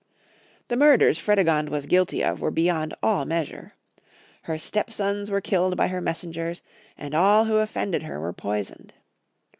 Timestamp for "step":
4.57-4.89